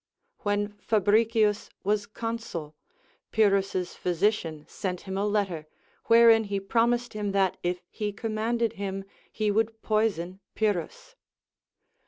[0.39, 2.75] When Fabricius was consul,
[3.31, 5.67] Pyrrhus's physician sent hitn a letter,
[6.05, 11.15] wherein he promised him that, if he commanded him, he would poison Pyrrhus.